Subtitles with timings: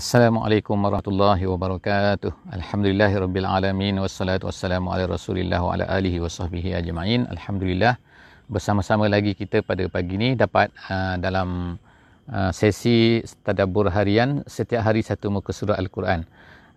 [0.00, 2.32] Assalamualaikum warahmatullahi wabarakatuh.
[2.56, 7.28] Alhamdulillahirabbil alamin wassalatu wassalamu ala Rasulillah wa ala alihi wasahbihi ajma'in.
[7.28, 8.00] Alhamdulillah
[8.48, 11.76] bersama-sama lagi kita pada pagi ini dapat uh, dalam
[12.32, 16.24] uh, sesi tadabbur harian setiap hari satu muka surah al-Quran.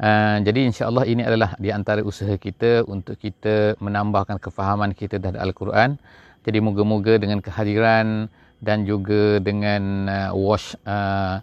[0.03, 5.47] Uh, jadi insya-Allah ini adalah di antara usaha kita untuk kita menambahkan kefahaman kita terhadap
[5.47, 5.95] al-Quran.
[6.43, 8.27] Jadi moga-moga dengan kehadiran
[8.59, 11.39] dan juga dengan uh, wash uh,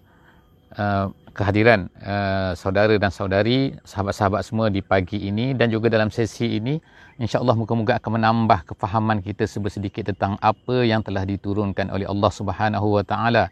[0.76, 6.58] uh, kehadiran uh, saudara dan saudari, sahabat-sahabat semua di pagi ini dan juga dalam sesi
[6.58, 6.76] ini
[7.22, 12.98] insya-Allah moga-moga akan menambah kefahaman kita sedikit tentang apa yang telah diturunkan oleh Allah Subhanahu
[12.98, 13.44] wa taala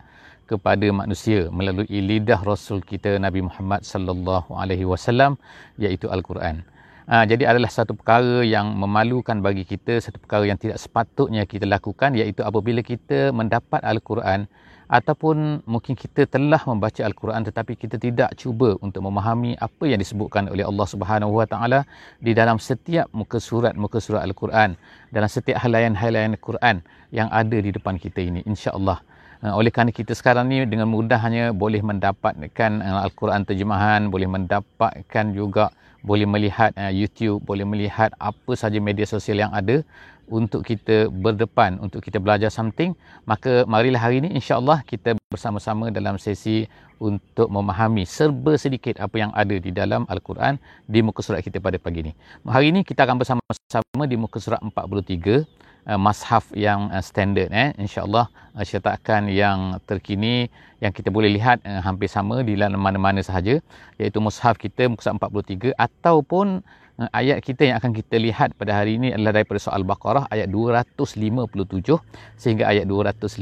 [0.48, 5.36] kepada manusia melalui lidah rasul kita Nabi Muhammad sallallahu alaihi wasallam
[5.76, 6.64] iaitu al-Quran.
[7.08, 11.64] Uh, jadi adalah satu perkara yang memalukan bagi kita, satu perkara yang tidak sepatutnya kita
[11.64, 14.44] lakukan iaitu apabila kita mendapat al-Quran
[14.88, 20.48] ataupun mungkin kita telah membaca al-Quran tetapi kita tidak cuba untuk memahami apa yang disebutkan
[20.48, 21.80] oleh Allah Subhanahu Wa Taala
[22.24, 24.80] di dalam setiap muka surat muka surat al-Quran
[25.12, 26.80] dalam setiap halayan-halayan al-Quran
[27.12, 29.04] yang ada di depan kita ini insya-Allah.
[29.38, 35.70] Oleh kerana kita sekarang ni dengan mudahnya boleh mendapatkan uh, al-Quran terjemahan boleh mendapatkan juga
[36.02, 39.86] boleh melihat uh, YouTube boleh melihat apa saja media sosial yang ada
[40.28, 42.92] untuk kita berdepan untuk kita belajar something
[43.24, 46.64] maka marilah hari ini insya-Allah kita bersama-sama dalam sesi
[46.98, 51.78] untuk memahami serba sedikit apa yang ada di dalam al-Quran di muka surat kita pada
[51.78, 52.12] pagi ini.
[52.42, 55.46] Hari ini kita akan bersama-sama di muka surat 43
[55.88, 61.58] uh, mashaf yang uh, standard eh insya-Allah uh, cetakan yang terkini yang kita boleh lihat
[61.66, 63.58] uh, hampir sama di mana-mana sahaja
[63.98, 66.62] iaitu mushaf kita muka surat 43 ataupun
[66.98, 70.50] Eh, ayat kita yang akan kita lihat pada hari ini adalah daripada soal Baqarah ayat
[70.50, 71.94] 257
[72.34, 73.38] sehingga ayat 259.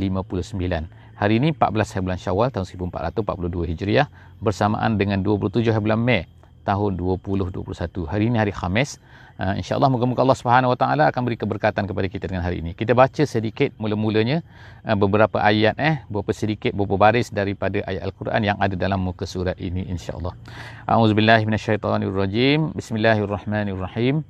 [1.16, 4.12] Hari ini 14 bulan Syawal tahun 1442 Hijriah
[4.44, 6.28] bersamaan dengan 27 bulan Mei
[6.68, 7.64] tahun 2021.
[8.04, 9.00] Hari ini hari Khamis.
[9.41, 12.77] Uh, InsyaAllah moga-moga Allah Subhanahu Wa Taala akan beri keberkatan kepada kita dengan hari ini.
[12.77, 14.45] Kita baca sedikit mula-mulanya
[14.85, 19.25] uh, beberapa ayat eh beberapa sedikit beberapa baris daripada ayat Al-Quran yang ada dalam muka
[19.25, 20.37] surat ini insya-Allah.
[20.85, 22.77] A'udzubillahi minasyaitonirrajim.
[22.77, 24.21] Bismillahirrahmanirrahim.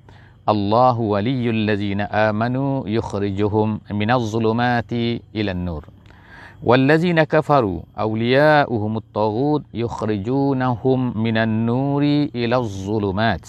[0.48, 5.84] Allahu waliyyul ladzina amanu yukhrijuhum minaz zulumati ilan nur.
[6.62, 12.04] والذين كفروا أولياؤهم الطاغوت يخرجونهم من النور
[12.36, 13.46] إلى الظلمات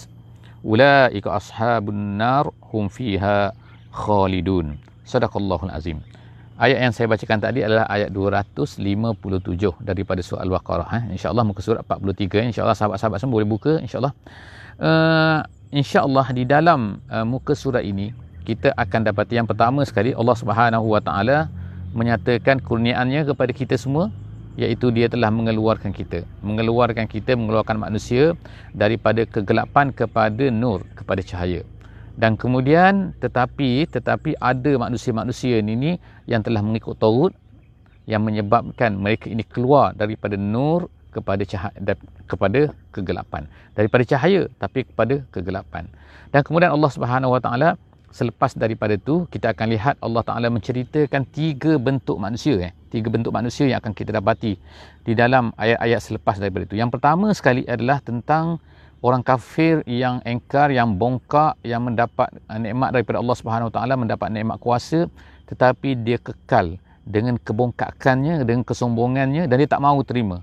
[0.68, 3.56] ulaika ashabun nar hum fiha
[3.96, 4.76] khalidun.
[5.08, 6.04] Sadaqallahul azim.
[6.58, 8.82] Ayat yang saya bacakan tadi adalah ayat 257
[9.86, 11.04] daripada surah al-baqarah eh.
[11.14, 12.46] Insyaallah muka surat 43 eh.
[12.50, 14.14] insyaallah sahabat-sahabat semua boleh buka insyaallah.
[14.82, 18.10] Uh, insyaallah di dalam uh, muka surat ini
[18.42, 21.46] kita akan dapati yang pertama sekali Allah Subhanahu Wa Taala
[21.94, 24.10] menyatakan kurniaannya kepada kita semua
[24.58, 26.26] iaitu dia telah mengeluarkan kita.
[26.42, 28.34] Mengeluarkan kita mengeluarkan manusia
[28.74, 31.62] daripada kegelapan kepada nur kepada cahaya.
[32.18, 37.38] Dan kemudian tetapi tetapi ada manusia-manusia ini yang telah mengikut Taurut
[38.10, 41.78] yang menyebabkan mereka ini keluar daripada nur kepada cahaya
[42.26, 43.46] kepada kegelapan.
[43.78, 45.86] Daripada cahaya tapi kepada kegelapan.
[46.34, 47.70] Dan kemudian Allah Subhanahu Wa Taala
[48.18, 52.74] selepas daripada itu kita akan lihat Allah Taala menceritakan tiga bentuk manusia eh.
[52.90, 54.58] Tiga bentuk manusia yang akan kita dapati
[55.06, 58.58] di dalam ayat-ayat selepas daripada itu yang pertama sekali adalah tentang
[59.06, 64.34] orang kafir yang engkar yang bongkak yang mendapat eh, nikmat daripada Allah Subhanahu Taala mendapat
[64.34, 65.06] nikmat kuasa
[65.46, 70.42] tetapi dia kekal dengan kebongkakannya dengan kesombongannya dan dia tak mahu terima.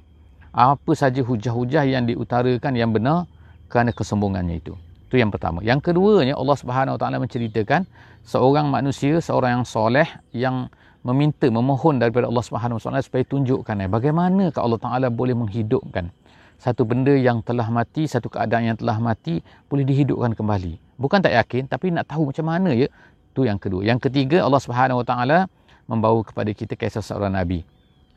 [0.55, 3.27] Apa saja hujah-hujah yang diutarakan yang benar
[3.67, 4.79] kerana kesombongannya itu
[5.15, 5.63] itu yang pertama.
[5.63, 7.87] Yang keduanya Allah Subhanahu Wa Taala menceritakan
[8.27, 10.67] seorang manusia, seorang yang soleh yang
[11.07, 16.11] meminta, memohon daripada Allah Subhanahu Wa Taala supaya tunjukkan eh, bagaimana Allah Taala boleh menghidupkan
[16.59, 19.39] satu benda yang telah mati, satu keadaan yang telah mati
[19.71, 20.99] boleh dihidupkan kembali.
[20.99, 22.91] Bukan tak yakin tapi nak tahu macam mana ya.
[23.31, 23.87] Itu yang kedua.
[23.87, 25.39] Yang ketiga Allah Subhanahu Wa Taala
[25.87, 27.63] membawa kepada kita kisah seorang nabi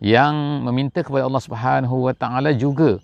[0.01, 2.97] yang meminta kepada Allah Subhanahu Wa Taala juga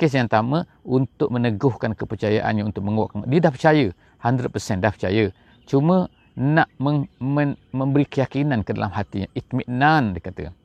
[0.00, 3.28] kes yang pertama untuk meneguhkan kepercayaannya untuk menguatkan.
[3.28, 3.86] Dia dah percaya
[4.24, 5.24] 100% dah percaya.
[5.68, 6.08] Cuma
[6.40, 10.56] nak meng, men, memberi keyakinan ke dalam hatinya itminan dia kata.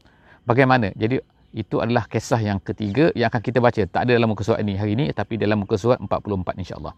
[0.48, 0.96] Bagaimana?
[0.96, 1.20] Jadi
[1.56, 3.82] itu adalah kisah yang ketiga yang akan kita baca.
[3.84, 6.96] Tak ada dalam muka surat ini hari ini tapi dalam muka surat 44 insyaallah.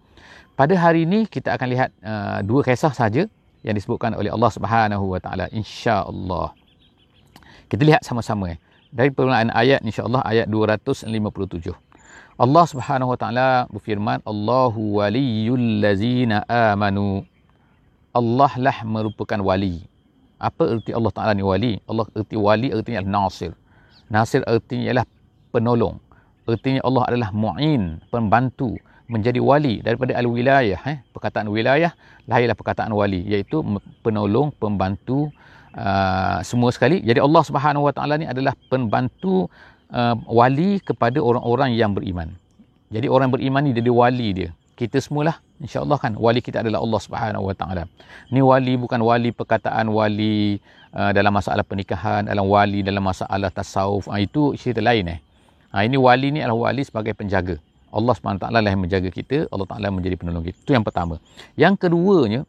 [0.53, 3.25] Pada hari ini kita akan lihat uh, dua kisah saja
[3.65, 6.53] yang disebutkan oleh Allah Subhanahu wa taala insyaallah.
[7.65, 8.59] Kita lihat sama-sama eh.
[8.93, 11.86] dari permulaan ayat insyaallah ayat 257
[12.37, 17.25] Allah Subhanahu Wa Taala berfirman Allahu waliyul ladzina amanu
[18.13, 19.85] Allah lah merupakan wali
[20.37, 23.57] apa erti Allah Taala ni wali Allah erti wali adalah nasir
[24.09, 25.05] nasir artinya ialah
[25.49, 25.97] penolong
[26.47, 28.79] Artinya Allah adalah mu'in, pembantu,
[29.11, 30.79] menjadi wali daripada al-wilayah.
[30.87, 31.03] Eh?
[31.11, 31.91] Perkataan wilayah,
[32.23, 33.19] lahirlah perkataan wali.
[33.27, 33.59] Iaitu
[33.99, 35.27] penolong, pembantu,
[35.75, 37.03] uh, semua sekali.
[37.03, 39.51] Jadi Allah Subhanahu Wa Taala ni adalah pembantu
[39.91, 42.33] uh, wali kepada orang-orang yang beriman.
[42.87, 44.49] Jadi orang beriman ni jadi wali dia.
[44.77, 47.83] Kita semualah insya-Allah kan wali kita adalah Allah Subhanahu Wa Taala.
[48.31, 50.61] Ni wali bukan wali perkataan wali
[50.93, 54.07] uh, dalam masalah pernikahan, dalam wali dalam masalah tasawuf.
[54.07, 55.19] Uh, itu cerita lain eh.
[55.75, 57.59] Ha, ini wali ni adalah wali sebagai penjaga.
[57.91, 60.57] Allah SWT lah yang menjaga kita, Allah Ta'ala menjadi penolong kita.
[60.59, 61.23] Itu yang pertama.
[61.55, 62.41] Yang keduanya,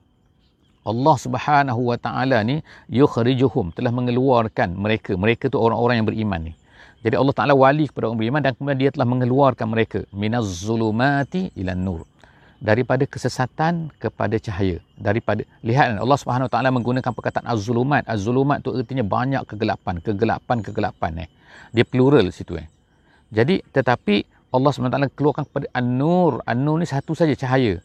[0.86, 5.14] Allah Subhanahu Wa Taala ni yukhrijuhum telah mengeluarkan mereka.
[5.14, 6.52] Mereka tu orang-orang yang beriman ni.
[6.98, 11.54] Jadi Allah Taala wali kepada orang beriman dan kemudian dia telah mengeluarkan mereka minaz zulumati
[11.54, 12.02] ila nur.
[12.58, 14.82] Daripada kesesatan kepada cahaya.
[14.98, 18.02] Daripada lihat Allah Subhanahu Wa Taala menggunakan perkataan az-zulumat.
[18.10, 21.28] Az-zulumat tu artinya banyak kegelapan, kegelapan, kegelapan eh.
[21.70, 22.66] Dia plural situ eh.
[23.30, 26.42] Jadi tetapi Allah SWT keluarkan kepada An-Nur.
[26.48, 27.78] An-Nur ni satu saja cahaya.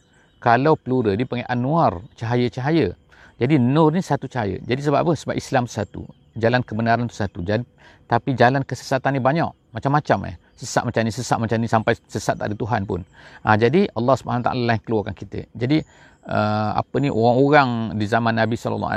[0.44, 2.92] Kalau plural dia panggil Anwar, cahaya-cahaya.
[3.40, 4.60] Jadi Nur ni satu cahaya.
[4.60, 5.12] Jadi sebab apa?
[5.16, 6.04] Sebab Islam satu.
[6.34, 7.46] Jalan kebenaran tu satu.
[7.46, 7.66] Jadi,
[8.10, 9.50] tapi jalan kesesatan ni banyak.
[9.74, 10.36] Macam-macam eh.
[10.54, 13.02] Sesat macam ni, sesat macam ni sampai sesat tak ada Tuhan pun.
[13.42, 15.50] Ha, jadi Allah SWT lah keluarkan kita.
[15.52, 15.82] Jadi
[16.30, 18.94] uh, apa ni orang-orang di zaman Nabi SAW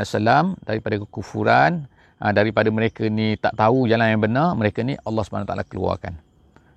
[0.62, 1.88] daripada kekufuran,
[2.21, 6.27] uh, daripada mereka ni tak tahu jalan yang benar, mereka ni Allah SWT keluarkan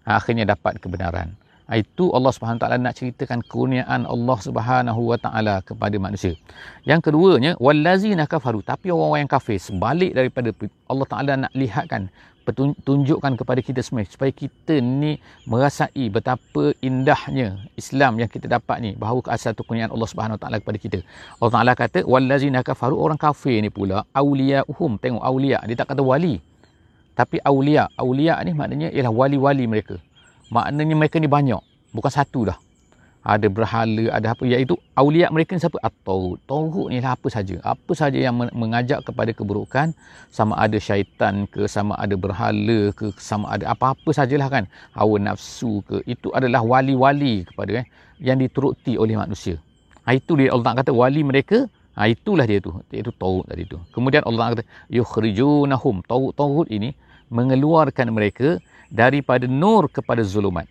[0.10, 1.38] akhirnya dapat kebenaran.
[1.70, 4.38] Itu Allah taala nak ceritakan kurniaan Allah
[5.22, 6.34] taala kepada manusia.
[6.82, 10.50] Yang keduanya wallazina kafaru tapi orang-orang yang kafir sebalik daripada
[10.90, 12.10] Allah taala nak lihatkan
[12.82, 18.92] tunjukkan kepada kita semua supaya kita ni merasai betapa indahnya Islam yang kita dapat ni
[18.98, 20.10] bahawa asal tu kurniaan Allah
[20.42, 21.00] taala kepada kita.
[21.38, 26.02] Allah taala kata wallazina kafaru orang kafir ni pula auliyaahum tengok aulia dia tak kata
[26.02, 26.42] wali
[27.14, 30.02] tapi aulia aulia ni maknanya ialah wali-wali mereka
[30.54, 31.62] maknanya mereka ni banyak.
[31.94, 32.58] Bukan satu dah.
[33.20, 34.48] Ada berhala ada apa.
[34.48, 35.76] Iaitu aulia mereka ni siapa?
[35.84, 37.60] Atau tauhid ni lah apa saja.
[37.62, 39.92] Apa saja yang mengajak kepada keburukan
[40.32, 44.64] sama ada syaitan ke sama ada berhala ke sama ada apa-apa sajalah kan.
[44.96, 46.00] Hawa nafsu ke.
[46.08, 47.86] Itu adalah wali-wali kepada eh,
[48.24, 49.60] yang dituruti oleh manusia.
[50.08, 51.68] Ha, itu dia Allah kata wali mereka.
[52.00, 52.72] Ha, itulah dia tu.
[52.88, 53.78] Iaitu tauhid tadi tu.
[53.92, 56.08] Kemudian Allah kata yukhrijunahum.
[56.08, 56.90] Tauhid tauhid ini
[57.30, 58.58] mengeluarkan mereka
[58.90, 60.66] daripada nur kepada zulumat.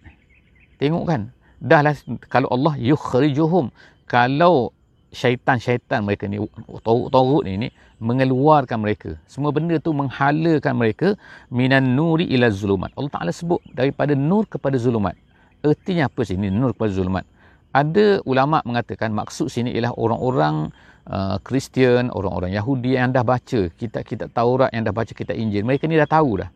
[0.79, 1.31] Tengok kan?
[1.59, 1.94] Dahlah
[2.31, 3.70] kalau Allah yukhrijuhum
[4.06, 4.70] kalau
[5.11, 6.37] syaitan-syaitan mereka ni
[6.85, 7.69] taurut ni, ni
[7.99, 9.17] mengeluarkan mereka.
[9.26, 11.09] Semua benda tu menghalakan mereka
[11.50, 12.94] minan nuri ila zulumat.
[12.94, 15.19] Allah Taala sebut daripada nur kepada zulumat.
[15.65, 17.25] Ertinya apa sini nur kepada zulumat?
[17.75, 20.70] Ada ulama mengatakan maksud sini ialah orang-orang
[21.11, 25.67] uh, Kristian, uh, orang-orang Yahudi yang dah baca kitab-kitab Taurat, yang dah baca kitab Injil.
[25.67, 26.50] Mereka ni dah tahu dah.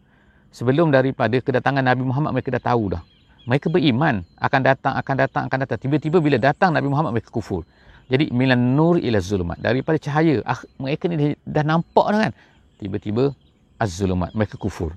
[0.52, 3.02] Sebelum daripada kedatangan Nabi Muhammad mereka dah tahu dah.
[3.48, 5.78] Mereka beriman akan datang, akan datang, akan datang.
[5.80, 7.64] Tiba-tiba bila datang Nabi Muhammad mereka kufur.
[8.06, 9.56] Jadi milan nur ila zulumat.
[9.58, 12.32] Daripada cahaya, ah, mereka ni dah nampak dah kan.
[12.78, 13.32] Tiba-tiba
[13.80, 14.36] az-zulumat.
[14.36, 14.94] Mereka kufur.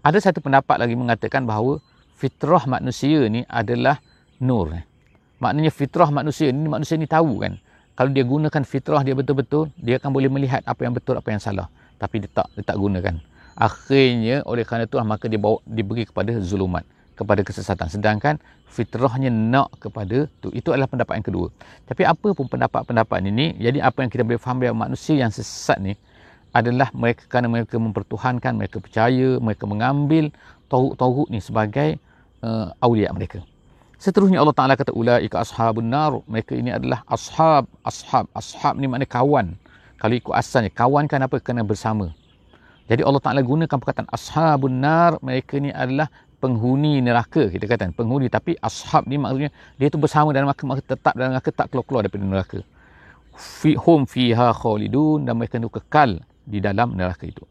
[0.00, 1.78] Ada satu pendapat lagi mengatakan bahawa
[2.16, 4.00] fitrah manusia ni adalah
[4.40, 4.72] nur.
[5.38, 7.60] Maknanya fitrah manusia ni manusia ni tahu kan.
[7.96, 11.40] Kalau dia gunakan fitrah dia betul-betul, dia akan boleh melihat apa yang betul, apa yang
[11.40, 11.68] salah.
[11.96, 13.16] Tapi dia tak, dia tak gunakan.
[13.56, 16.84] Akhirnya oleh kerana itu maka dia bawa diberi kepada zulumat,
[17.16, 17.88] kepada kesesatan.
[17.88, 18.36] Sedangkan
[18.68, 20.52] fitrahnya nak kepada tu.
[20.52, 21.48] Itu adalah pendapat yang kedua.
[21.88, 25.80] Tapi apa pun pendapat-pendapat ini, jadi apa yang kita boleh faham dari manusia yang sesat
[25.80, 25.96] ni
[26.52, 30.28] adalah mereka kerana mereka mempertuhankan, mereka percaya, mereka mengambil
[30.68, 31.96] tauhid ni sebagai
[32.44, 33.40] uh, awliya mereka.
[33.96, 36.20] Seterusnya Allah Ta'ala kata ulaika ashabun nar.
[36.28, 38.28] Mereka ini adalah ashab, ashab.
[38.36, 39.56] Ashab ni maknanya kawan.
[39.96, 41.40] Kalau ikut asalnya, kawan kan apa?
[41.40, 42.12] Kena bersama.
[42.86, 45.18] Jadi Allah Ta'ala gunakan perkataan ashabun nar.
[45.22, 46.06] Mereka ni adalah
[46.38, 47.50] penghuni neraka.
[47.50, 48.30] Kita kata penghuni.
[48.30, 50.62] Tapi ashab ni maksudnya dia tu bersama dalam neraka.
[50.64, 52.58] Maka tetap dalam neraka tak keluar-keluar daripada neraka.
[53.34, 55.26] Fi, hum fiha khalidun.
[55.26, 57.42] Dan mereka tu kekal di dalam neraka itu.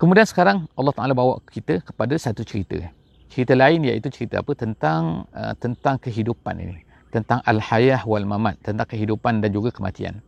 [0.00, 2.80] Kemudian sekarang Allah Ta'ala bawa kita kepada satu cerita
[3.28, 8.88] cerita lain iaitu cerita apa tentang uh, tentang kehidupan ini tentang al-hayah wal mamat tentang
[8.88, 10.18] kehidupan dan juga kematian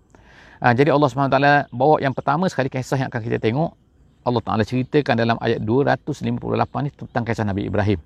[0.61, 1.39] uh, jadi Allah SWT
[1.75, 3.75] bawa yang pertama sekali kisah yang akan kita tengok
[4.21, 6.29] Allah Taala ceritakan dalam ayat 258
[6.85, 8.01] ni tentang kisah Nabi Ibrahim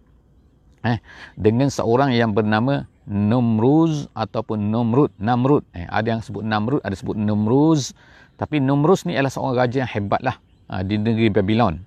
[0.85, 0.99] eh
[1.35, 7.17] dengan seorang yang bernama Numruz ataupun Numrud Namrud eh ada yang sebut Namrud ada sebut
[7.17, 7.97] Numruz
[8.35, 10.37] tapi Numruz ni adalah seorang raja yang hebatlah
[10.71, 11.83] uh, di negeri Babylon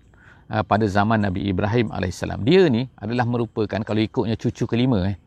[0.51, 2.23] uh, pada zaman Nabi Ibrahim AS.
[2.43, 5.17] Dia ni adalah merupakan kalau ikutnya cucu kelima eh,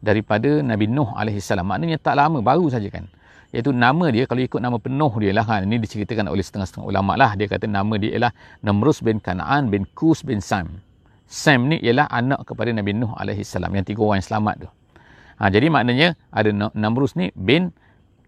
[0.00, 1.52] daripada Nabi Nuh AS.
[1.52, 3.08] Maknanya tak lama, baru saja kan.
[3.50, 5.66] Iaitu nama dia, kalau ikut nama penuh dia lah kan.
[5.66, 7.34] Ini diceritakan oleh setengah-setengah ulama lah.
[7.34, 10.78] Dia kata nama dia ialah Namrus bin Kanaan bin Kus bin Sam.
[11.26, 14.68] Sam ni ialah anak kepada Nabi Nuh alaihi salam yang tiga orang yang selamat tu.
[15.42, 17.74] Ha, jadi maknanya ada Namrus ni bin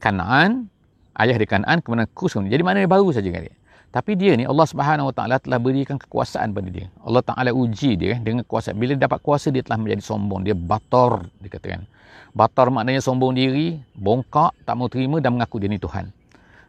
[0.03, 0.67] Kanaan,
[1.15, 2.35] ayah dia Kanaan kemudian Kus.
[2.35, 3.55] Jadi maknanya baru saja kan dia.
[3.93, 6.89] Tapi dia ni Allah Subhanahu Wa Taala telah berikan kekuasaan pada dia.
[7.05, 8.73] Allah Taala uji dia dengan kuasa.
[8.73, 10.49] Bila dapat kuasa dia telah menjadi sombong.
[10.49, 11.85] Dia bator dikatakan.
[12.33, 16.09] Bator maknanya sombong diri, bongkak, tak mau terima dan mengaku dia ni Tuhan.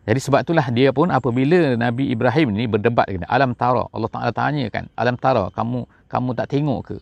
[0.03, 4.31] Jadi sebab itulah dia pun apabila Nabi Ibrahim ni berdebat dengan alam tara, Allah Taala
[4.35, 6.97] tanya kan, alam tara, kamu kamu tak tengok ke?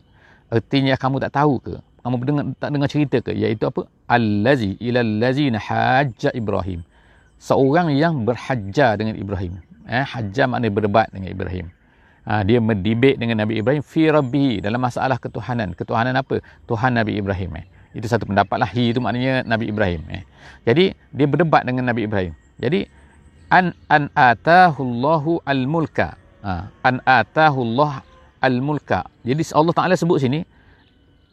[0.54, 1.76] Artinya kamu tak tahu ke?
[2.06, 3.34] Kamu dengar, tak dengar cerita ke?
[3.34, 3.90] Iaitu apa?
[4.06, 6.86] Allazi ilal lazina hajja Ibrahim.
[7.42, 9.58] Seorang yang berhajja dengan Ibrahim.
[9.90, 11.74] Eh, hajja maknanya berdebat dengan Ibrahim.
[12.22, 15.74] Ha, dia mendebat dengan Nabi Ibrahim fi rabbihi dalam masalah ketuhanan.
[15.74, 16.38] Ketuhanan apa?
[16.70, 17.50] Tuhan Nabi Ibrahim.
[17.58, 17.66] Eh.
[17.92, 18.70] Itu satu pendapat lah.
[18.72, 20.02] Hi itu maknanya Nabi Ibrahim.
[20.12, 20.24] Eh.
[20.64, 22.34] Jadi dia berdebat dengan Nabi Ibrahim.
[22.62, 22.88] Jadi
[23.52, 26.16] an an atahullahu al-mulka.
[26.42, 28.02] Ha, an atahullah
[28.40, 29.06] al-mulka.
[29.28, 30.40] Jadi Allah Taala sebut sini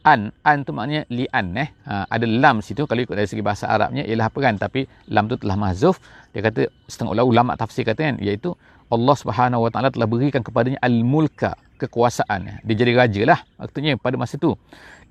[0.03, 1.69] an an tu maknanya li an eh.
[1.87, 4.85] Ha, ada lam situ kalau ikut dari segi bahasa Arabnya ialah apa kan tapi
[5.15, 6.03] lam tu telah mahzuf.
[6.35, 8.53] Dia kata setengah ulama tafsir kata kan iaitu
[8.89, 12.65] Allah Subhanahu Wa Taala telah berikan kepadanya al-mulka kekuasaan.
[12.67, 13.41] Dia jadi raja lah.
[13.61, 14.59] Artinya pada masa tu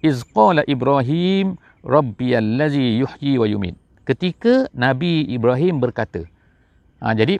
[0.02, 3.76] iz qala Ibrahim rabbiyallazi yuhyi wa yumit
[4.08, 6.24] ketika Nabi Ibrahim berkata.
[7.04, 7.38] Ha, jadi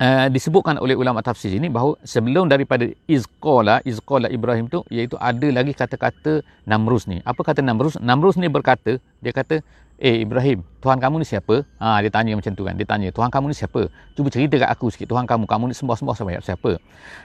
[0.00, 5.48] uh, disebutkan oleh ulama tafsir ini bahawa sebelum daripada izqala izqala Ibrahim tu iaitu ada
[5.52, 7.20] lagi kata-kata Namrus ni.
[7.28, 8.00] Apa kata Namrus?
[8.00, 9.60] Namrus ni berkata, dia kata
[9.98, 11.66] Eh Ibrahim, Tuhan kamu ni siapa?
[11.82, 12.78] Ha, dia tanya macam tu kan.
[12.78, 13.90] Dia tanya, Tuhan kamu ni siapa?
[14.14, 15.10] Cuba cerita kat aku sikit.
[15.10, 16.78] Tuhan kamu, kamu ni sembah-sembah sama siapa?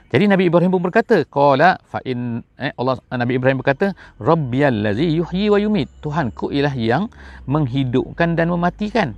[0.10, 5.06] Jadi Nabi Ibrahim pun berkata, Qala fa in eh, Allah Nabi Ibrahim berkata, Rabbiyal ladzi
[5.06, 5.86] yuhyi wa yumit.
[6.02, 7.14] Tuhanku ialah yang
[7.46, 9.14] menghidupkan dan mematikan.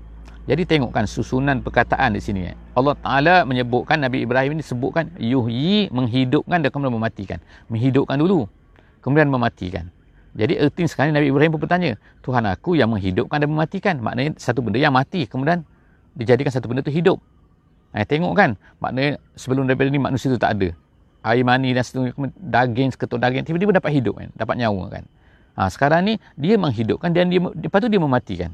[0.51, 2.51] Jadi tengokkan susunan perkataan di sini.
[2.51, 2.55] Eh.
[2.75, 7.39] Allah Taala menyebutkan Nabi Ibrahim ini sebutkan yuhyi menghidupkan dan kemudian mematikan.
[7.71, 8.51] Menghidupkan dulu,
[8.99, 9.94] kemudian mematikan.
[10.35, 13.95] Jadi erti sekarang Nabi Ibrahim pun bertanya, Tuhan aku yang menghidupkan dan mematikan.
[14.03, 15.63] Maknanya satu benda yang mati kemudian
[16.11, 17.23] dijadikan satu benda itu hidup.
[17.95, 20.75] Eh, tengok kan, maknanya sebelum daripada ni manusia itu tak ada.
[21.25, 25.03] Air mani dan seterusnya, daging, seketul daging, tiba-tiba dapat hidup kan, dapat nyawa kan.
[25.55, 28.51] Ha, sekarang ni dia menghidupkan dan dia, lepas tu dia mematikan.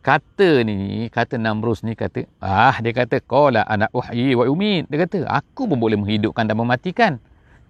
[0.00, 4.88] Kata ni, kata Namrus ni kata, ah dia kata, Qala anak uhyi wa umid.
[4.88, 7.20] Dia kata, aku pun boleh menghidupkan dan mematikan.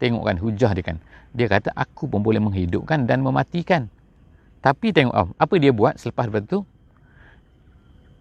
[0.03, 0.99] Tengok kan, hujah dia kan
[1.35, 3.91] dia kata aku pun boleh menghidupkan dan mematikan.
[4.63, 6.61] Tapi tengok oh, apa dia buat selepas daripada tu?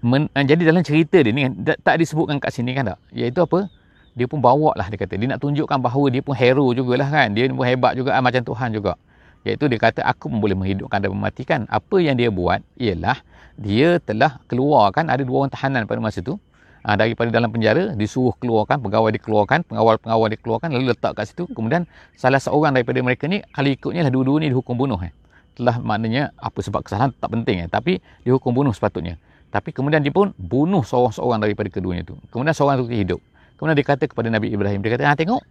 [0.04, 1.48] Men, eh, jadi dalam cerita dia ni
[1.80, 3.00] tak disebutkan kat sini kan tak?
[3.16, 3.72] Iaitu apa?
[4.18, 5.16] Dia pun bawa lah dia kata.
[5.16, 7.32] Dia nak tunjukkan bahawa dia pun hero jugalah kan.
[7.32, 9.00] Dia pun hebat juga macam Tuhan juga.
[9.48, 11.60] Iaitu dia kata aku pun boleh menghidupkan dan mematikan.
[11.72, 13.24] Apa yang dia buat ialah
[13.56, 16.42] dia telah keluarkan ada dua orang tahanan pada masa tu
[16.84, 21.48] uh, daripada dalam penjara disuruh keluarkan pegawai dikeluarkan pengawal-pengawal dikeluarkan lalu letak kat situ.
[21.52, 21.88] Kemudian
[22.20, 25.12] salah seorang daripada mereka ni kali ikutnya lah dua-dua ni dihukum bunuh eh.
[25.54, 27.70] telah maknanya apa sebab kesalahan tak penting eh.
[27.72, 29.18] tapi dihukum bunuh sepatutnya.
[29.54, 32.18] Tapi kemudian dia pun bunuh seorang-seorang daripada keduanya tu.
[32.34, 33.22] Kemudian seorang tu hidup.
[33.56, 35.42] Kemudian dia kata kepada Nabi Ibrahim dia kata ah tengok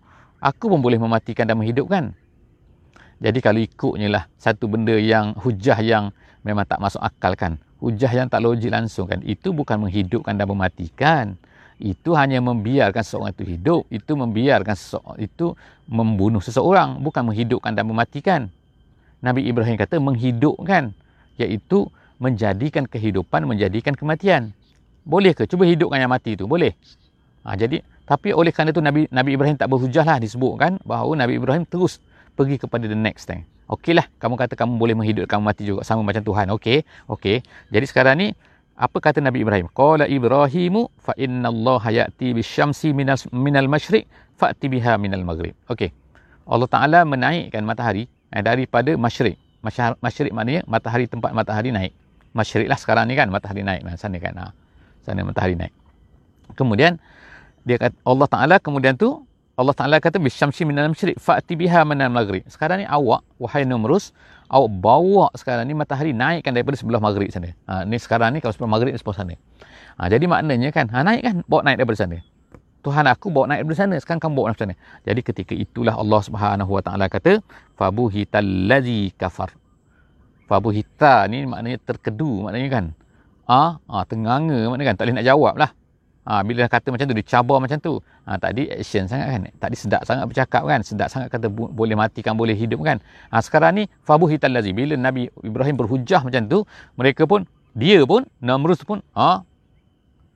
[0.42, 2.12] aku pun boleh mematikan dan menghidupkan.
[3.22, 6.10] Jadi kalau ikutnya lah satu benda yang hujah yang
[6.46, 7.58] memang tak masuk akal kan?
[7.82, 9.18] Hujah yang tak logik langsung kan?
[9.26, 11.34] Itu bukan menghidupkan dan mematikan.
[11.82, 13.82] Itu hanya membiarkan seseorang itu hidup.
[13.90, 15.58] Itu membiarkan seseorang itu
[15.90, 17.02] membunuh seseorang.
[17.02, 18.46] Bukan menghidupkan dan mematikan.
[19.18, 20.94] Nabi Ibrahim kata menghidupkan.
[21.40, 21.90] Iaitu
[22.22, 24.54] menjadikan kehidupan menjadikan kematian.
[25.02, 25.50] Boleh ke?
[25.50, 26.78] Cuba hidupkan yang mati itu boleh.
[27.42, 31.42] Ha, jadi tapi oleh kerana itu Nabi Nabi Ibrahim tak berhujah lah disebutkan bahawa Nabi
[31.42, 31.98] Ibrahim terus
[32.38, 36.20] pergi kepada the next thing Okeylah, kamu kata kamu boleh menghidupkan mati juga sama macam
[36.20, 36.50] Tuhan.
[36.54, 36.82] Okey.
[37.08, 37.40] Okey.
[37.70, 38.28] Jadi sekarang ni
[38.74, 39.70] apa kata Nabi Ibrahim?
[39.70, 45.54] Qala Ibrahimu fa inna Allah ya'ti bisyamsi minal minal masyriq fa'ti biha minal maghrib.
[45.70, 45.94] Okey.
[46.48, 49.38] Allah Taala menaikkan matahari eh, daripada masyriq.
[50.02, 51.94] Masyriq maknanya matahari tempat matahari naik.
[52.34, 54.34] Masyriq lah sekarang ni kan matahari naik nah, sana kan.
[54.34, 54.50] Ha.
[55.06, 55.70] Sana matahari naik.
[56.58, 56.98] Kemudian
[57.62, 62.08] dia kata Allah Taala kemudian tu Allah Ta'ala kata bisyamsi minal masyriq fa'ti biha minal
[62.08, 62.40] maghrib.
[62.48, 64.16] Sekarang ni awak wahai Numrus,
[64.48, 67.52] awak bawa sekarang ni matahari naikkan daripada sebelah maghrib sana.
[67.68, 69.34] Ha, ni sekarang ni kalau sebelah maghrib sebelah sana.
[70.00, 72.24] Ha, jadi maknanya kan, ha, naik kan, bawa naik daripada sana.
[72.80, 74.74] Tuhan aku bawa naik daripada sana, sekarang kamu bawa naik sana.
[75.04, 77.44] Jadi ketika itulah Allah Subhanahu Wa Ta'ala kata,
[77.76, 79.52] fabuhital ladzi kafar.
[80.48, 82.84] Fabuhita ni maknanya terkedu maknanya kan.
[83.44, 85.76] Ah, ha, ha, tenganga maknanya kan, tak boleh nak jawab lah.
[86.22, 87.98] Ha, bila kata macam tu, dicabar macam tu.
[88.26, 89.40] Ha, tadi action sangat kan.
[89.58, 90.80] Tadi sedap sangat bercakap kan.
[90.86, 93.02] Sedap sangat kata boleh matikan, boleh hidup kan.
[93.34, 94.74] Ha, sekarang ni, fabuh hital lazim.
[94.74, 96.62] Bila Nabi Ibrahim berhujah macam tu,
[96.94, 97.42] mereka pun,
[97.74, 99.42] dia pun, Namrus pun, ha,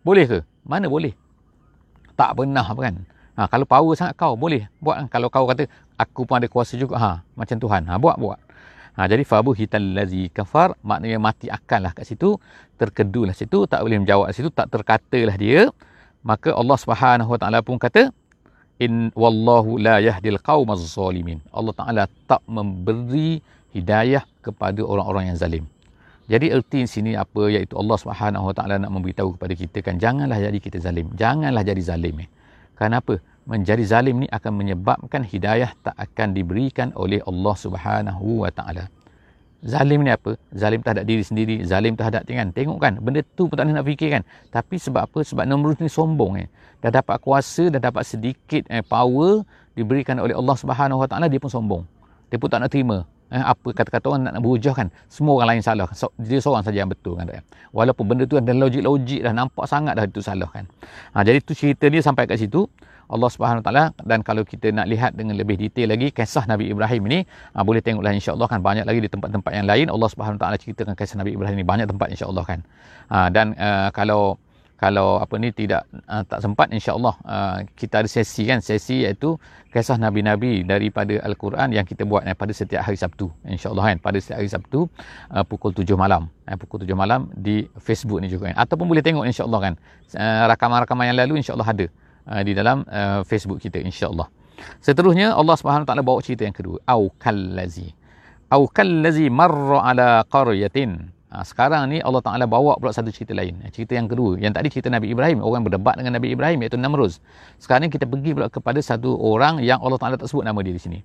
[0.02, 0.38] boleh ke?
[0.66, 1.14] Mana boleh?
[2.18, 2.94] Tak pernah kan.
[3.38, 4.66] Ha, kalau power sangat kau, boleh.
[4.82, 5.06] Buat kan.
[5.12, 8.38] Kalau kau kata, aku pun ada kuasa juga ha macam Tuhan ha buat buat
[8.96, 12.30] ha jadi fabu hital lazi kafar maknanya mati akal lah kat situ
[12.80, 15.68] terkedulah situ tak boleh menjawab situ tak terkatalah dia
[16.30, 18.10] maka Allah Subhanahu Wa Taala pun kata
[18.82, 23.38] in wallahu la yahdil qaumaz zalimin Allah Taala tak memberi
[23.76, 25.64] hidayah kepada orang-orang yang zalim
[26.26, 30.42] jadi erti sini apa iaitu Allah Subhanahu Wa Taala nak memberitahu kepada kita kan janganlah
[30.42, 31.06] jadi kita zalim.
[31.14, 32.28] Janganlah jadi zalim eh.
[32.74, 33.22] Kenapa?
[33.46, 38.90] Menjadi zalim ni akan menyebabkan hidayah tak akan diberikan oleh Allah Subhanahu Wa Taala.
[39.62, 40.34] Zalim ni apa?
[40.50, 42.50] Zalim terhadap diri sendiri, zalim terhadap kan.
[42.50, 44.22] Tengok kan, benda tu pun tak nak fikir kan.
[44.50, 45.22] Tapi sebab apa?
[45.22, 46.48] Sebab Namrud ni sombong eh.
[46.82, 49.46] Dah dapat kuasa, dah dapat sedikit eh, power
[49.78, 51.86] diberikan oleh Allah Subhanahu Wa Taala, dia pun sombong.
[52.34, 55.56] Dia pun tak nak terima eh, apa kata-kata orang nak, nak berhujah kan semua orang
[55.56, 57.26] lain salah so, dia seorang saja yang betul kan
[57.74, 60.64] walaupun benda tu ada logik-logik dah nampak sangat dah itu salah kan
[61.14, 62.70] ha, jadi tu cerita dia sampai kat situ
[63.06, 63.94] Allah Subhanahu taala.
[64.02, 67.18] Dan kalau kita nak lihat dengan lebih detail lagi kisah Nabi Ibrahim ini
[67.54, 69.86] ha, boleh tengoklah insya-Allah kan banyak lagi di tempat-tempat yang lain.
[69.90, 72.60] Allah Subhanahu taala ceritakan kisah Nabi Ibrahim ini banyak tempat insya-Allah kan.
[73.12, 74.38] Ha, dan uh, kalau
[74.76, 78.60] kalau apa ni tidak uh, tak sempat insyaallah uh, kita ada sesi kan.
[78.60, 79.40] Sesi iaitu
[79.72, 83.96] kisah nabi-nabi daripada al-Quran yang kita buat eh, pada setiap hari Sabtu insyaallah kan.
[84.04, 84.84] Pada setiap hari Sabtu
[85.32, 88.56] uh, pukul 7 malam eh, pukul 7 malam di Facebook ni juga kan.
[88.68, 89.74] Ataupun boleh tengok insyaallah kan.
[90.12, 91.88] Uh, rakaman-rakaman yang lalu insyaallah ada
[92.26, 94.28] uh, di dalam uh, Facebook kita insyaallah
[94.82, 97.94] seterusnya Allah Subhanahu taala bawa cerita yang kedua au kallazi
[98.50, 103.58] au kallazi marra ala qaryatin Ha, sekarang ni Allah Ta'ala bawa pula satu cerita lain.
[103.60, 104.38] Ha, cerita yang kedua.
[104.38, 105.42] Yang tadi cerita Nabi Ibrahim.
[105.42, 107.18] Orang berdebat dengan Nabi Ibrahim iaitu Namruz.
[107.58, 110.72] Sekarang ni kita pergi pula kepada satu orang yang Allah Ta'ala tak sebut nama dia
[110.72, 110.98] di sini.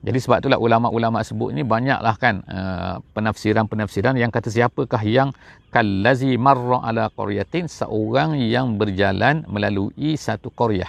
[0.00, 5.36] Jadi sebab itulah ulama-ulama sebut ni banyaklah kan uh, penafsiran-penafsiran yang kata siapakah yang
[5.68, 10.88] kallazi marra ala qaryatin seorang yang berjalan melalui satu qaryah.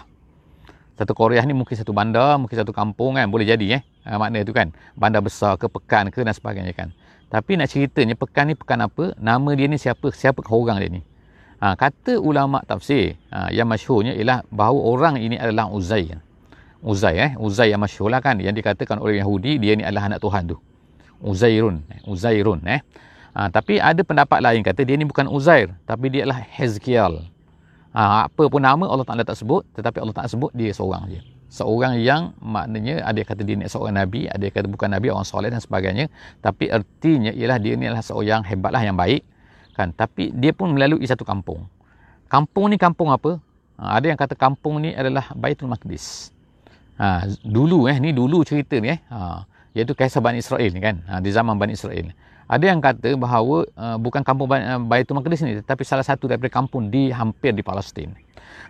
[0.96, 3.82] Satu qaryah ni mungkin satu bandar, mungkin satu kampung kan boleh jadi eh.
[4.08, 4.72] Uh, makna tu kan.
[4.96, 6.96] Bandar besar ke pekan ke dan sebagainya kan.
[7.28, 9.12] Tapi nak ceritanya pekan ni pekan apa?
[9.20, 10.08] Nama dia ni siapa?
[10.12, 11.02] Siapa orang dia ni?
[11.62, 16.20] Ha, kata ulama tafsir ha, yang masyhurnya ialah bahawa orang ini adalah Uzair.
[16.82, 18.42] Uzair eh, Uzair yang masyhur lah kan?
[18.42, 20.58] Yang dikatakan oleh Yahudi dia ni adalah anak Tuhan tu.
[21.22, 22.82] Uzairun, eh, Uzairun eh.
[23.32, 24.66] Ha, tapi ada pendapat lain.
[24.66, 27.22] Kata dia ni bukan Uzair tapi dia adalah Hezkiel.
[27.94, 31.22] Ha, apa pun nama Allah Taala tak sebut tetapi Allah Taala sebut dia seorang je.
[31.52, 35.14] Seorang yang maknanya ada yang kata dia ni seorang nabi ada yang kata bukan nabi
[35.14, 36.10] orang soleh dan sebagainya.
[36.42, 39.22] Tapi artinya ialah dia ni adalah seorang yang hebatlah yang baik.
[39.78, 39.94] Kan?
[39.94, 41.70] Tapi dia pun melalui satu kampung.
[42.26, 43.38] Kampung ni kampung apa?
[43.78, 46.34] Ha, ada yang kata kampung ni adalah Baitul Maqdis
[47.02, 51.02] ha, dulu eh ni dulu cerita ni eh ha, iaitu kisah Bani Israel ni kan
[51.10, 52.14] ha, di zaman Bani Israel
[52.52, 56.52] ada yang kata bahawa uh, bukan kampung uh, Baitul Maqdis ni tetapi salah satu daripada
[56.52, 58.14] kampung di hampir di Palestin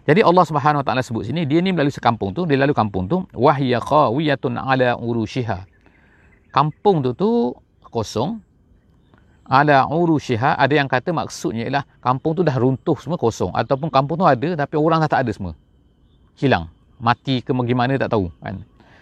[0.01, 3.05] jadi Allah Subhanahu Wa Taala sebut sini dia ni melalui sekampung tu, dia lalu kampung
[3.05, 5.69] tu wahya khawiyatun ala urushiha.
[6.49, 7.29] Kampung tu tu
[7.85, 8.41] kosong.
[9.51, 14.15] Ala urushiha ada yang kata maksudnya ialah kampung tu dah runtuh semua kosong ataupun kampung
[14.15, 15.53] tu ada tapi orang dah tak ada semua.
[16.39, 18.61] Hilang, mati ke bagaimana tak tahu kan.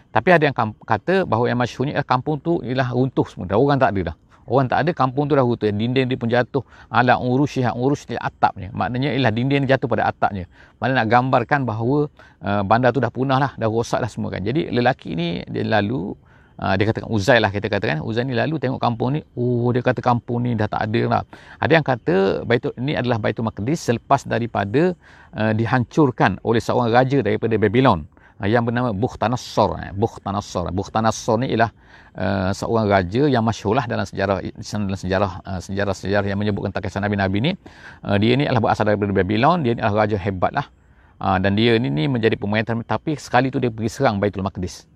[0.10, 0.56] Tapi ada yang
[0.88, 4.18] kata bahawa yang masyhurnya ialah kampung tu ialah runtuh semua dah orang tak ada dah.
[4.50, 5.70] Orang tak ada kampung tu dah runtuh.
[5.70, 6.66] Dinding dia pun jatuh.
[6.90, 8.74] Ala urusyiha urus di atapnya.
[8.74, 10.50] Maknanya ialah dinding dia jatuh pada atapnya.
[10.82, 12.10] Mana nak gambarkan bahawa
[12.42, 13.52] uh, bandar tu dah punah lah.
[13.62, 14.42] Dah rosak lah semua kan.
[14.42, 16.18] Jadi lelaki ni dia lalu.
[16.60, 18.04] Uh, dia katakan Uzai lah kita katakan.
[18.04, 19.24] Uzai ni lalu tengok kampung ni.
[19.40, 21.22] Oh dia kata kampung ni dah tak ada lah.
[21.64, 24.92] Ada yang kata Baitul, ni adalah Baitul Maqdis selepas daripada
[25.40, 28.04] uh, dihancurkan oleh seorang raja daripada Babylon.
[28.40, 29.70] Ah, yang bernama Bukhtanassar.
[29.84, 29.92] Eh.
[29.92, 30.72] Bukhtanassar.
[30.72, 31.72] Bukhtanassar ni ialah
[32.16, 37.04] uh, seorang raja yang masyhurlah dalam sejarah dalam sejarah uh, sejarah-sejarah yang menyebutkan tentang kisah
[37.04, 37.52] Nabi-Nabi ni.
[38.00, 39.68] Uh, dia ni adalah berasal daripada Babylon.
[39.68, 40.72] Dia ni adalah raja hebatlah.
[41.20, 44.88] Uh, dan dia ni, ni menjadi pemerintah tapi sekali tu dia pergi serang Baitul Maqdis.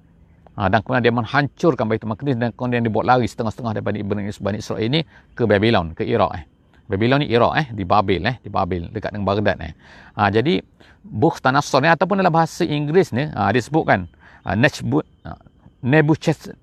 [0.53, 4.53] Uh, dan kemudian dia menghancurkan Baitul Maqdis dan kemudian dia buat lari setengah-setengah daripada Ibn
[4.53, 5.01] Israel ini
[5.33, 6.31] ke Babylon, ke Iraq.
[6.37, 6.43] Eh.
[6.83, 9.73] Babylon ni Iraq eh di Babil eh di Babil dekat dengan Baghdad eh.
[10.19, 10.59] Ha, jadi
[11.01, 14.11] Bukh Tanassar ni ataupun dalam bahasa Inggeris ni ha, dia sebutkan
[14.43, 15.39] ha, Nechbut ha,
[15.79, 16.59] Nebuchadnezzar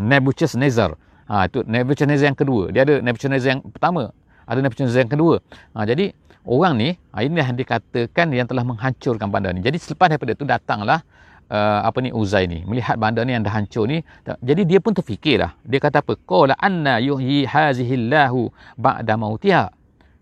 [0.00, 0.96] Nebuchadnezzar.
[1.28, 2.72] Ha, itu Nebuchadnezzar yang kedua.
[2.72, 4.10] Dia ada Nebuchadnezzar yang pertama,
[4.48, 5.34] ada Nebuchadnezzar yang kedua.
[5.76, 6.16] Ha, jadi
[6.48, 9.60] orang ni ha, ini yang dikatakan yang telah menghancurkan bandar ni.
[9.60, 11.04] Jadi selepas daripada itu datanglah
[11.50, 14.02] uh, apa ni Uzai ni melihat bandar ni yang dah hancur ni
[14.42, 15.54] jadi dia pun terfikirlah.
[15.62, 16.18] Dia kata apa?
[16.18, 19.70] Qala anna yuhyi hazihillahu ba'da mautiha.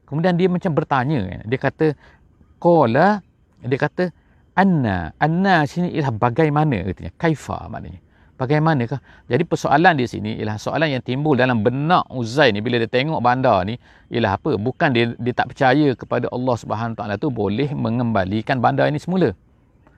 [0.05, 1.97] Kemudian dia macam bertanya dia kata
[2.61, 3.25] qala
[3.65, 4.13] dia kata
[4.55, 6.85] anna anna sini ialah bagaimana?
[6.93, 8.01] Katanya kaifa maknanya.
[8.35, 8.99] Bagaimanakah?
[9.31, 12.59] Jadi persoalan di sini ialah soalan yang timbul dalam benak Uzai ni.
[12.59, 13.79] Bila dia tengok bandar ni
[14.11, 14.59] ialah apa?
[14.59, 19.39] Bukan dia dia tak percaya kepada Allah Subhanahu taala tu boleh mengembalikan bandar ini semula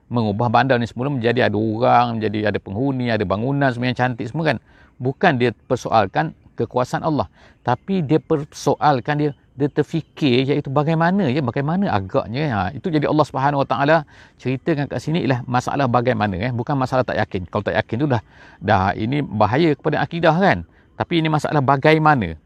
[0.06, 4.26] mengubah bandar ni semula menjadi ada orang, menjadi ada penghuni, ada bangunan semua yang cantik
[4.30, 4.58] semua kan.
[4.96, 7.26] Bukan dia persoalkan kekuasaan Allah.
[7.66, 12.44] Tapi dia persoalkan dia dia terfikir iaitu bagaimana ya bagaimana agaknya.
[12.52, 13.96] Ha, itu jadi Allah Subhanahu Wa Taala
[14.36, 16.52] ceritakan kat sini ialah masalah bagaimana eh.
[16.52, 17.48] Bukan masalah tak yakin.
[17.48, 18.22] Kalau tak yakin tu dah
[18.60, 20.68] dah ini bahaya kepada akidah kan.
[20.96, 22.36] Tapi ini masalah bagaimana.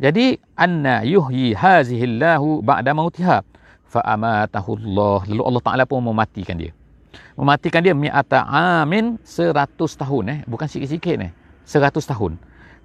[0.00, 3.44] Jadi anna yuhyi hazihillahu ba'da mautiha
[3.84, 5.20] fa amatahu Allah.
[5.28, 6.77] Lalu Allah Taala pun mematikan dia
[7.38, 8.42] mematikan dia mi'ata
[8.82, 12.34] amin 100 tahun eh bukan sikit-sikit eh 100 tahun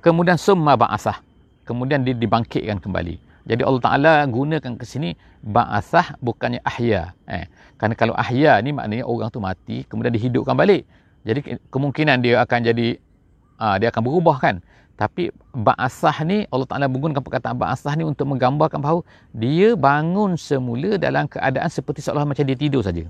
[0.05, 1.17] kemudian summa ba'asah
[1.65, 7.11] kemudian dia dibangkitkan kembali jadi Allah Ta'ala gunakan ke sini ba'athah bukannya ahya.
[7.27, 7.45] Eh.
[7.75, 10.87] Kerana kalau ahya ni maknanya orang tu mati kemudian dihidupkan balik.
[11.27, 12.99] Jadi kemungkinan dia akan jadi
[13.59, 14.55] uh, dia akan berubah kan.
[14.95, 19.03] Tapi ba'athah ni Allah Ta'ala menggunakan perkataan ba'athah ni untuk menggambarkan bahawa
[19.35, 23.03] dia bangun semula dalam keadaan seperti seolah macam dia tidur saja.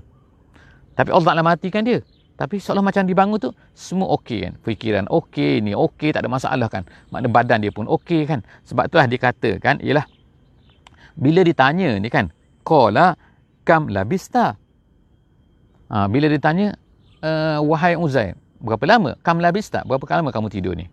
[0.94, 2.00] Tapi Allah Ta'ala matikan dia.
[2.34, 4.52] Tapi seolah macam dibangun tu semua okey kan.
[4.66, 6.82] Fikiran okey ni okey tak ada masalah kan.
[7.14, 8.42] Makna badan dia pun okey kan.
[8.66, 10.02] Sebab itulah dia kata kan ialah
[11.14, 12.30] bila ditanya ni kan
[12.66, 13.14] qala
[13.62, 14.58] kam labista
[15.88, 16.74] ha, bila ditanya
[17.22, 20.90] uh, wahai uzair berapa lama kam labista berapa lama kamu tidur ni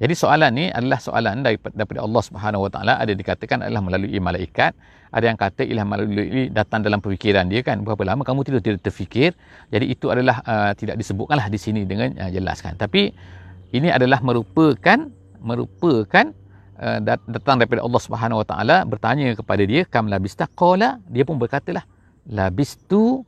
[0.00, 4.72] jadi soalan ni adalah soalan daripada Allah Subhanahu Wa Taala ada dikatakan adalah melalui malaikat
[5.10, 7.82] ada yang kata ialah melalui datang dalam pemikiran dia kan.
[7.82, 9.34] Berapa lama kamu tidur tidak terfikir?
[9.74, 12.78] Jadi itu adalah uh, tidak disebutkanlah di sini dengan uh, jelas kan.
[12.78, 13.10] Tapi
[13.74, 16.30] ini adalah merupakan merupakan
[16.80, 20.48] Eh, datang daripada Allah Subhanahu Wa Taala bertanya kepada dia kam labista?
[20.48, 21.84] Qala dia pun berkatalah
[22.24, 23.20] labistu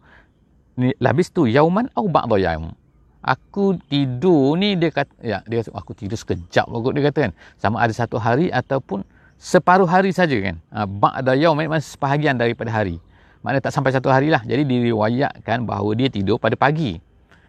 [0.97, 2.73] labistu yauman au ba'dha yaum?
[3.21, 7.33] Aku tidur ni dia kata ya dia kata aku tidur sekejap bagus dia kata kan.
[7.61, 9.05] Sama ada satu hari ataupun
[9.43, 10.57] separuh hari saja kan?
[10.71, 13.03] Ha, ba'dha yaum maknanya sebahagian daripada hari.
[13.43, 14.39] Maknanya tak sampai satu hari lah.
[14.47, 17.03] Jadi diriwayatkan bahawa dia tidur pada pagi.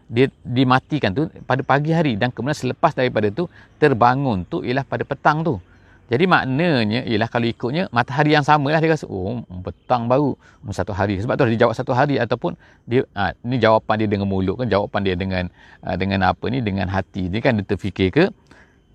[0.10, 3.45] Dia dimatikan tu pada pagi hari dan kemudian selepas daripada tu
[3.77, 5.62] terbangun tu ialah pada petang tu.
[6.12, 10.34] Jadi maknanya ialah kalau ikutnya matahari yang sama lah dia rasa oh petang baru.
[10.73, 11.21] Satu hari.
[11.21, 12.58] Sebab tu dia jawab satu hari ataupun
[12.89, 15.43] dia ha, ni jawapan dia dengan mulut kan jawapan dia dengan
[15.86, 17.29] uh, dengan apa ni dengan hati.
[17.29, 18.23] Dia kan dia terfikir ke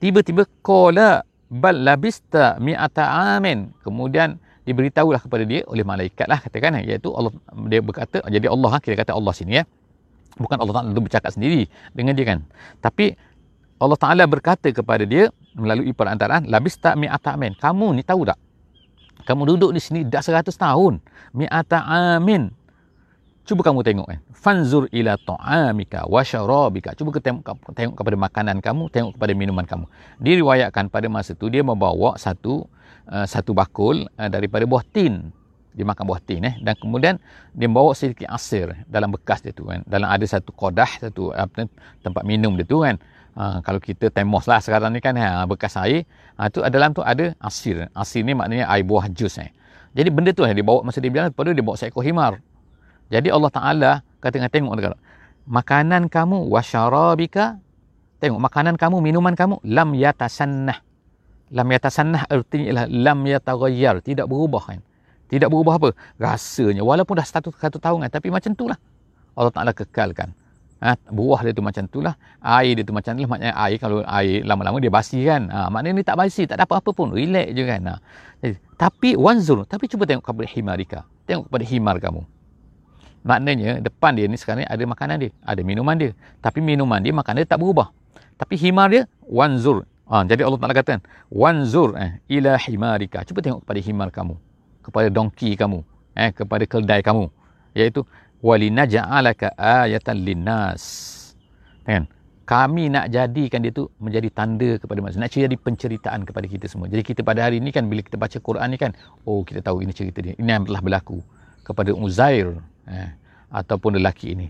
[0.02, 3.72] tiba-tiba qala bal labista mi'ata amin.
[3.80, 4.36] Kemudian
[4.68, 7.32] diberitahulah kepada dia oleh malaikat lah katakan iaitu Allah
[7.72, 9.64] dia berkata jadi Allah ha, kita kata Allah sini ya.
[10.38, 12.40] Bukan Allah Taala bercakap sendiri dengan dia kan.
[12.78, 13.16] Tapi
[13.80, 17.56] Allah Taala berkata kepada dia melalui perantaraan labis tak mi'ata amin.
[17.58, 18.38] Kamu ni tahu tak?
[19.26, 21.02] Kamu duduk di sini dah seratus tahun.
[21.34, 21.82] Mi'ata
[22.16, 22.54] amin.
[23.48, 24.20] Cuba kamu tengok kan.
[24.38, 26.94] Fanzur ila ta'amika wa syarabika.
[26.94, 27.42] Cuba tengok,
[27.74, 29.90] tengok kepada makanan kamu, tengok kepada minuman kamu.
[30.22, 32.70] Diriwayatkan pada masa itu dia membawa satu
[33.10, 35.34] uh, satu bakul uh, daripada buah tin.
[35.74, 37.18] Dia makan buah tin eh dan kemudian
[37.54, 39.82] dia membawa sedikit asir dalam bekas dia tu kan.
[39.90, 41.66] Dalam ada satu kodah, satu apa
[42.02, 42.94] tempat minum dia tu kan.
[43.38, 46.02] Ha, kalau kita temos lah sekarang ni kan ha, bekas air
[46.34, 49.54] ha, tu dalam tu ada asir asir ni maknanya air buah jus eh.
[49.94, 52.42] jadi benda tu yang dibawa masa dia berjalan pada dia bawa seekor himar
[53.08, 53.90] jadi Allah Ta'ala
[54.20, 54.98] kata tengok dekat
[55.48, 57.56] makanan kamu wasyarabika
[58.20, 60.78] tengok makanan kamu minuman kamu lam yatasannah
[61.48, 64.80] lam yatasannah artinya ialah lam yataghayyar tidak berubah kan
[65.28, 65.88] tidak berubah apa
[66.20, 68.76] rasanya walaupun dah satu, satu tahun kan tapi macam tu lah
[69.38, 70.34] Allah Ta'ala kekalkan
[70.78, 72.14] Ha, buah dia tu macam tu lah.
[72.38, 73.30] Air dia tu macam tu lah.
[73.34, 75.50] Maknanya air kalau air lama-lama dia basi kan.
[75.50, 76.46] Ha, maknanya ni tak basi.
[76.46, 77.10] Tak ada apa-apa pun.
[77.10, 77.82] Relax je kan.
[77.82, 77.94] Ha.
[78.38, 79.66] Jadi, tapi wanzur.
[79.66, 80.98] Tapi cuba tengok kepada himarika.
[81.26, 82.22] Tengok kepada himar kamu.
[83.26, 85.30] Maknanya depan dia ni sekarang ni ada makanan dia.
[85.42, 86.10] Ada minuman dia.
[86.38, 87.90] Tapi minuman dia, makanan dia tak berubah.
[88.38, 89.86] Tapi himar dia, wanzur.
[90.08, 93.26] Ha, jadi Allah Ta'ala kata, wanzur eh, ila himarika.
[93.28, 94.34] Cuba tengok kepada himar kamu.
[94.80, 95.84] Kepada dongki kamu.
[96.16, 97.28] Eh, kepada keldai kamu.
[97.76, 98.06] Iaitu
[98.38, 100.84] walinaj'alaka ayatan linnas
[101.82, 102.06] kan
[102.48, 106.86] kami nak jadikan dia tu menjadi tanda kepada manusia nak jadi penceritaan kepada kita semua
[106.86, 108.94] jadi kita pada hari ini kan bila kita baca Quran ni kan
[109.26, 111.18] oh kita tahu ini cerita dia ini yang telah berlaku
[111.66, 112.56] kepada Uzair
[112.88, 113.10] eh,
[113.52, 114.48] ataupun lelaki ini.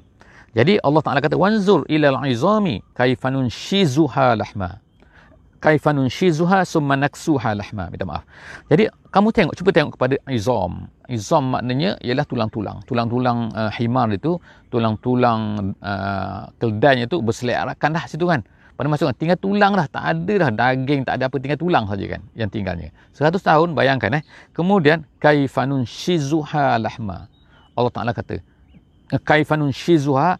[0.56, 4.80] Jadi Allah Taala kata wanzur ilal izami kaifanun shizuha lahma.
[5.58, 7.90] Kaifanun shizuha summa naksuha lahma.
[7.90, 8.24] Minta maaf.
[8.70, 10.86] Jadi kamu tengok cuba tengok kepada izam.
[11.10, 12.78] Izam maknanya ialah tulang-tulang.
[12.86, 14.38] Tulang-tulang uh, himar itu
[14.70, 18.46] tulang-tulang uh, keldainya itu berselerakkan dah situ kan.
[18.78, 22.06] Pada masa tinggal tulang dah tak ada dah daging tak ada apa tinggal tulang saja
[22.06, 22.94] kan yang tinggalnya.
[23.18, 24.22] 100 tahun bayangkan eh.
[24.54, 27.26] Kemudian kaifanun shizuha lahma
[27.78, 28.42] Allah Taala kata
[29.22, 30.36] kaifanun shizuha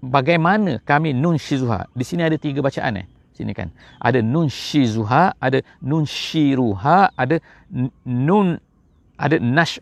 [0.00, 3.68] bagaimana kami nun shizuha di sini ada tiga bacaan eh sini kan
[4.00, 7.36] ada nun shizuha ada nun shiruha ada
[8.08, 8.56] nun
[9.20, 9.76] ada nash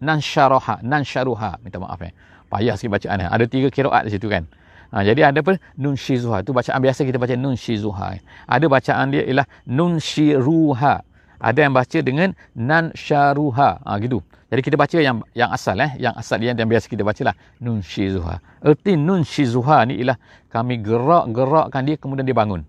[0.00, 2.12] nan syaraha nan syaruha minta maaf eh
[2.48, 4.48] payah sikit bacaan ada tiga kiraat di situ kan
[4.88, 5.60] Ha, jadi ada apa?
[5.76, 6.40] Nun syizuha.
[6.40, 8.16] Itu bacaan biasa kita baca nun syizuha.
[8.48, 11.04] Ada bacaan dia ialah nun syiruha.
[11.38, 13.84] Ada yang baca dengan nan syaruha.
[13.84, 14.24] Ha, gitu.
[14.48, 17.84] Jadi kita baca yang yang asal eh, yang asal yang, yang biasa kita bacalah nun
[17.84, 18.40] syizuha.
[18.64, 20.16] Erti nun syizuha ni ialah
[20.48, 22.64] kami gerak-gerakkan dia kemudian dia bangun.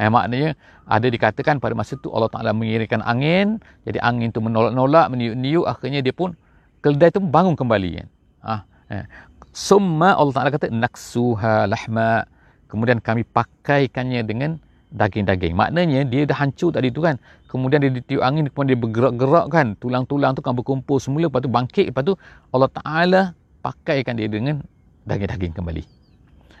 [0.00, 0.56] Eh, maknanya
[0.88, 6.00] ada dikatakan pada masa tu Allah Taala mengirimkan angin, jadi angin tu menolak-nolak, meniup-niup akhirnya
[6.00, 6.32] dia pun
[6.80, 8.08] keledai tu bangun kembali kan.
[8.40, 9.04] Ah, eh.
[9.50, 12.24] Summa Allah Ta'ala kata naksuha lahma.
[12.70, 15.54] Kemudian kami pakaikannya dengan daging-daging.
[15.54, 17.16] Maknanya dia dah hancur tadi tu kan.
[17.46, 19.66] Kemudian dia ditiup angin, kemudian dia bergerak-gerak kan.
[19.78, 21.30] Tulang-tulang tu kan berkumpul semula.
[21.30, 21.86] Lepas tu bangkit.
[21.94, 22.14] Lepas tu
[22.50, 23.20] Allah Ta'ala
[23.62, 24.62] pakaikan dia dengan
[25.06, 25.82] daging-daging kembali.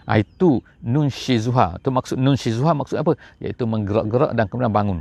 [0.06, 1.78] Ha, itu nun shizuha.
[1.78, 3.14] Itu maksud nun shizuha maksud apa?
[3.38, 4.98] Iaitu menggerak-gerak dan kemudian bangun.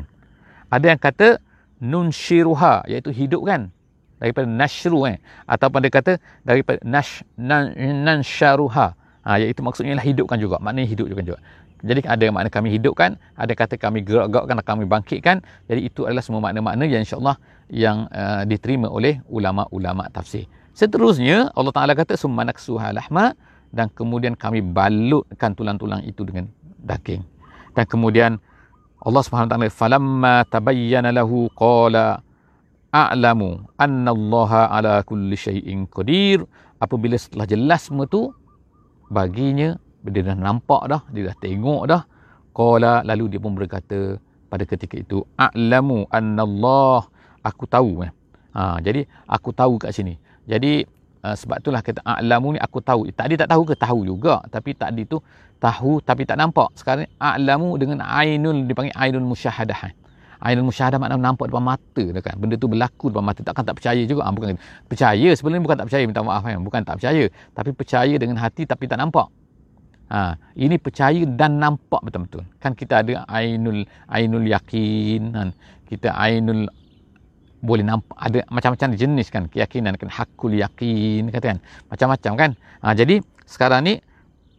[0.70, 1.42] Ada yang kata
[1.82, 2.86] nun shiruha.
[2.86, 3.74] Iaitu hidup kan
[4.20, 6.14] daripada nashru eh ataupun dia kata
[6.44, 7.72] daripada nash nan,
[8.04, 11.40] nan syaruha ha, iaitu maksudnya lah hidupkan juga maknanya hidup juga juga
[11.80, 15.40] jadi ada makna kami hidupkan ada kata kami gerak-gerakkan kami bangkitkan.
[15.72, 17.40] Jadi itu adalah semua makna-makna yang insyaallah
[17.72, 20.44] yang uh, diterima oleh ulama-ulama tafsir.
[20.76, 23.36] Seterusnya Allah Taala kata summanaksuha lahma
[23.72, 26.52] dan kemudian kami balutkan tulang-tulang itu dengan
[26.84, 27.24] daging.
[27.78, 28.32] Dan kemudian
[29.00, 32.20] Allah Subhanahu wa taala falamma tabayyana lahu qala
[32.92, 36.44] a'lamu anna Allah ala kulli syai'in qadir.
[36.80, 38.36] Apabila setelah jelas semua tu
[39.12, 42.02] baginya dia dah nampak dah dia dah tengok dah
[42.56, 44.16] qala lalu dia pun berkata
[44.50, 47.06] pada ketika itu a'lamu anna Allah
[47.44, 48.12] aku tahu eh.
[48.56, 50.16] ha, jadi aku tahu kat sini
[50.50, 50.88] jadi
[51.22, 54.74] uh, sebab itulah kata a'lamu ni aku tahu tadi tak tahu ke tahu juga tapi
[54.74, 55.22] tadi tu
[55.60, 59.96] tahu tapi tak nampak sekarang a'lamu dengan ainul dipanggil ainul musyahadah eh.
[60.40, 62.32] Ainul musyahadah makna nampak depan mata dekat.
[62.40, 63.44] Benda tu berlaku depan mata.
[63.44, 64.24] Takkan tak percaya juga.
[64.24, 64.56] Ha, bukan
[64.88, 66.64] percaya sebenarnya bukan tak percaya minta maaf kan.
[66.64, 69.28] Bukan tak percaya, tapi percaya dengan hati tapi tak nampak.
[70.10, 72.42] Ha, ini percaya dan nampak betul-betul.
[72.58, 75.50] Kan kita ada ainul ainul yakin kan.
[75.86, 76.66] Kita ainul
[77.62, 79.46] boleh nampak ada macam-macam jenis kan?
[79.54, 80.10] Keyakinan kan?
[80.10, 81.60] Hakul yakin kata kan?
[81.94, 82.52] Macam-macam kan?
[82.82, 83.94] Ha, jadi sekarang ni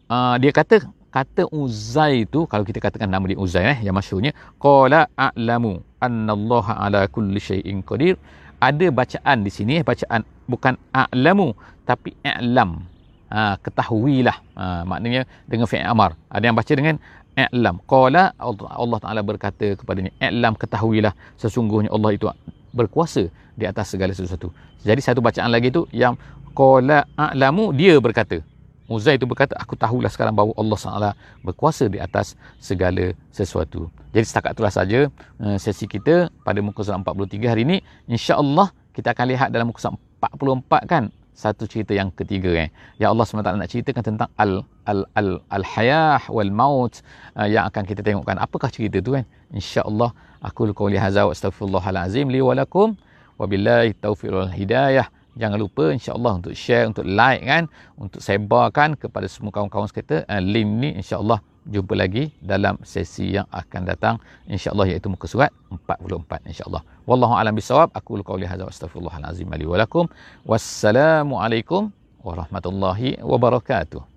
[0.06, 4.30] uh, dia kata kata Uzai itu kalau kita katakan nama dia Uzai eh yang masyhurnya
[4.62, 8.14] qala a'lamu annallaha ala kulli syai'in qadir.
[8.62, 11.58] Ada bacaan di sini eh bacaan bukan a'lamu
[11.88, 12.86] tapi i'lam
[13.30, 14.36] ha, ketahuilah.
[14.58, 16.18] Ha, maknanya dengan fi'il amar.
[16.28, 16.96] Ada yang baca dengan
[17.38, 17.76] i'lam.
[17.86, 21.14] Qala Allah Taala berkata kepadanya i'lam ketahuilah.
[21.38, 22.26] Sesungguhnya Allah itu
[22.74, 24.50] berkuasa di atas segala sesuatu.
[24.82, 26.18] Jadi satu bacaan lagi tu yang
[26.52, 28.42] qala a'lamu dia berkata.
[28.90, 31.08] Uzair itu berkata, aku tahulah sekarang bahawa Allah SWT
[31.46, 33.86] berkuasa di atas segala sesuatu.
[34.10, 35.06] Jadi setakat itulah saja
[35.38, 37.86] uh, sesi kita pada muka surat 43 hari ini.
[38.10, 42.68] InsyaAllah kita akan lihat dalam muka surat 44 kan satu cerita yang ketiga eh.
[43.00, 47.00] Ya Allah SWT nak ceritakan tentang al al al al hayah wal maut
[47.38, 48.36] uh, yang akan kita tengokkan.
[48.36, 49.24] Apakah cerita tu kan?
[49.50, 50.10] InsyaAllah
[50.44, 52.94] aku qauli hadza wa astaghfirullahalazim li wa lakum
[53.40, 55.08] wa billahi taufiq wal hidayah.
[55.38, 60.42] Jangan lupa insya-Allah untuk share, untuk like kan, untuk sebarkan kepada semua kawan-kawan kita uh,
[60.42, 64.14] link ni insya-Allah jumpa lagi dalam sesi yang akan datang
[64.48, 66.82] insya-Allah iaitu muka surat 44 insya-Allah.
[67.06, 67.92] Wallahu alam bisawab.
[67.94, 70.04] Aku qauli hadza wa astaghfirullahalazim li wa lakum.
[70.42, 71.92] Wassalamualaikum
[72.24, 74.09] warahmatullahi wabarakatuh.